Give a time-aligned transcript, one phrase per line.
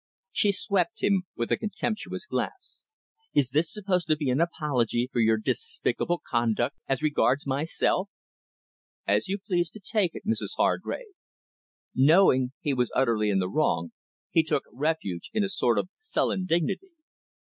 [0.31, 2.87] She swept him with a contemptuous glance.
[3.35, 8.09] "Is this supposed to be an apology for your despicable conduct as regards myself?"
[9.05, 11.13] "As you please to take it, Mrs Hargrave."
[11.93, 13.91] Knowing he was utterly in the wrong,
[14.31, 16.89] he took refuge in a sort of sullen dignity.